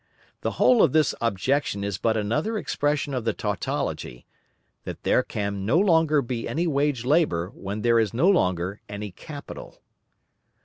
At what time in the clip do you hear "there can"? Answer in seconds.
5.03-5.63